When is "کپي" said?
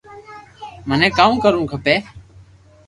1.71-1.95